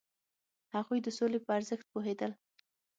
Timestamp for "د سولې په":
1.03-1.49